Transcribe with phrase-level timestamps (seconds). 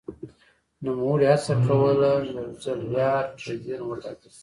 [0.83, 4.39] نوموړي هڅه کوله یو ځل بیا ټربیون وټاکل شي